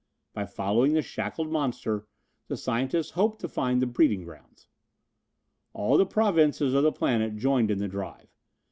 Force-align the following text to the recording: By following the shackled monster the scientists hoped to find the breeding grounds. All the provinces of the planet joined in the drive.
By 0.33 0.47
following 0.47 0.93
the 0.93 1.03
shackled 1.03 1.51
monster 1.51 2.07
the 2.47 2.57
scientists 2.57 3.11
hoped 3.11 3.39
to 3.41 3.47
find 3.47 3.79
the 3.79 3.85
breeding 3.85 4.23
grounds. 4.23 4.67
All 5.73 5.95
the 5.95 6.07
provinces 6.07 6.73
of 6.73 6.81
the 6.81 6.91
planet 6.91 7.35
joined 7.35 7.69
in 7.69 7.77
the 7.77 7.87
drive. 7.87 8.33